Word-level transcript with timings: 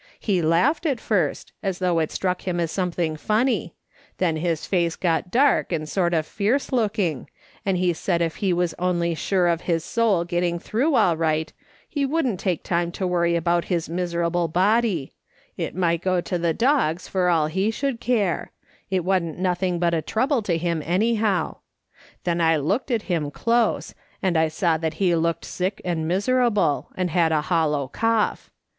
He 0.19 0.41
laughed 0.41 0.87
at 0.87 0.99
first, 0.99 1.51
as 1.61 1.77
though 1.77 1.99
it 1.99 2.09
struck 2.11 2.47
him 2.47 2.59
as 2.59 2.71
something 2.71 3.15
funny; 3.15 3.75
then 4.17 4.37
his 4.37 4.65
face 4.65 4.95
got 4.95 5.29
dark 5.29 5.71
and 5.71 5.87
sort 5.87 6.15
of 6.15 6.25
fierce 6.25 6.71
looking, 6.71 7.29
and 7.67 7.77
he 7.77 7.93
said 7.93 8.19
if 8.19 8.37
he 8.37 8.51
was 8.51 8.73
only 8.79 9.13
sure 9.13 9.45
of 9.47 9.61
his 9.69 9.83
soul 9.85 10.23
getting 10.23 10.57
through 10.57 10.95
all 10.95 11.15
right, 11.15 11.53
he 11.87 12.03
wouldn't 12.03 12.39
take 12.39 12.63
time 12.63 12.91
to 12.93 13.05
worry 13.05 13.35
about 13.35 13.65
his 13.65 13.89
miserable 13.89 14.47
body; 14.47 15.13
it 15.55 15.75
might 15.75 16.01
go 16.01 16.19
to 16.19 16.33
tlie 16.33 16.39
T94 16.39 16.41
^^^S. 16.41 16.41
SOLOMON 16.41 16.41
SMITH 16.41 16.43
LOOKING 16.43 16.67
ON. 16.67 16.87
dogs 16.89 17.07
for 17.07 17.29
all 17.29 17.45
he 17.45 17.69
should 17.69 17.99
care— 17.99 18.51
it 18.97 19.05
wa'n't 19.05 19.39
notliiiig 19.39 19.79
but 19.79 19.93
a 19.93 20.01
trouble 20.01 20.41
to 20.41 20.57
him 20.57 20.81
anyhow. 20.83 21.57
Then 22.23 22.41
I 22.41 22.57
looked 22.57 22.89
at 22.89 23.03
him 23.03 23.29
close, 23.29 23.93
and 24.23 24.35
I 24.35 24.47
saw 24.47 24.77
that 24.77 24.95
he 24.95 25.13
looked 25.13 25.45
sick 25.45 25.79
and 25.85 26.07
miserable, 26.07 26.89
and 26.97 27.11
had 27.11 27.31
a 27.31 27.41
hollow 27.41 27.87
cough. 27.87 28.49